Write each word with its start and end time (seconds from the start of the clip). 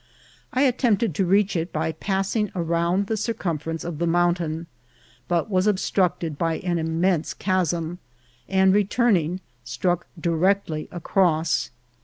I 0.51 0.63
attempted 0.63 1.13
to 1.13 1.27
reach 1.27 1.55
it 1.55 1.71
by 1.71 1.91
passing 1.91 2.49
round 2.55 3.05
the 3.05 3.15
cir 3.15 3.35
cumference 3.35 3.83
of 3.85 3.99
the 3.99 4.07
mountain, 4.07 4.65
but 5.27 5.47
was 5.47 5.67
obstructed 5.67 6.39
by 6.39 6.55
an 6.55 6.79
immense 6.79 7.35
chasm, 7.35 7.99
and 8.49 8.73
returning, 8.73 9.41
struck 9.63 10.07
directly 10.19 10.87
across. 10.91 11.69